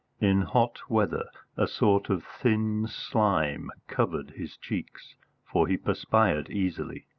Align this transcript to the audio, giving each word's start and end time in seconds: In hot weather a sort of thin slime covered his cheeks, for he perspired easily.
In 0.19 0.41
hot 0.41 0.79
weather 0.89 1.25
a 1.55 1.67
sort 1.67 2.09
of 2.09 2.23
thin 2.23 2.87
slime 2.87 3.69
covered 3.87 4.31
his 4.31 4.57
cheeks, 4.57 5.13
for 5.45 5.67
he 5.67 5.77
perspired 5.77 6.49
easily. 6.49 7.05